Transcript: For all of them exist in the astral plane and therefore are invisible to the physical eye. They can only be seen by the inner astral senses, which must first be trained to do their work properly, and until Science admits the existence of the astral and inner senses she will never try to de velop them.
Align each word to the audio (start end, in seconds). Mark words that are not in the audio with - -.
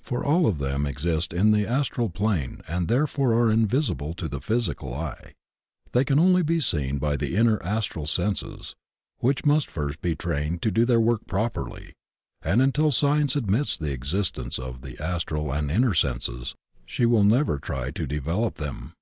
For 0.00 0.24
all 0.24 0.46
of 0.46 0.60
them 0.60 0.86
exist 0.86 1.34
in 1.34 1.50
the 1.50 1.66
astral 1.66 2.08
plane 2.08 2.62
and 2.66 2.88
therefore 2.88 3.34
are 3.34 3.50
invisible 3.50 4.14
to 4.14 4.26
the 4.26 4.40
physical 4.40 4.94
eye. 4.94 5.34
They 5.92 6.06
can 6.06 6.18
only 6.18 6.40
be 6.42 6.58
seen 6.58 6.96
by 6.98 7.18
the 7.18 7.36
inner 7.36 7.62
astral 7.62 8.06
senses, 8.06 8.74
which 9.18 9.44
must 9.44 9.68
first 9.68 10.00
be 10.00 10.16
trained 10.16 10.62
to 10.62 10.70
do 10.70 10.86
their 10.86 11.02
work 11.02 11.26
properly, 11.26 11.92
and 12.40 12.62
until 12.62 12.90
Science 12.90 13.36
admits 13.36 13.76
the 13.76 13.92
existence 13.92 14.58
of 14.58 14.80
the 14.80 14.98
astral 15.04 15.52
and 15.52 15.70
inner 15.70 15.92
senses 15.92 16.54
she 16.86 17.04
will 17.04 17.22
never 17.24 17.58
try 17.58 17.90
to 17.90 18.06
de 18.06 18.20
velop 18.22 18.54
them. 18.54 18.94